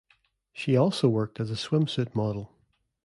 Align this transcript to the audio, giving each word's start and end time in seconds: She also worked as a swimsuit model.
She 0.51 0.75
also 0.75 1.07
worked 1.09 1.39
as 1.39 1.51
a 1.51 1.53
swimsuit 1.53 2.15
model. 2.15 2.51